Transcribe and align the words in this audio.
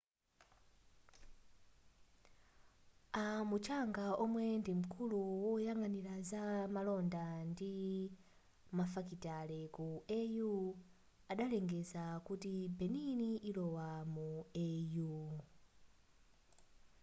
a 3.21 3.23
muchanga 3.49 4.05
omwe 4.23 4.45
ndimkulu 4.61 5.21
woyang'anira 5.43 6.15
za 6.29 6.43
malonda 6.73 7.25
ndi 7.49 7.73
mafakitale 8.77 9.59
ku 9.75 9.87
au 10.19 10.53
adalengeza 11.31 12.03
kuti 12.27 12.53
benin 12.77 13.21
ilowa 13.49 13.89
mu 14.13 14.29
au 14.65 15.11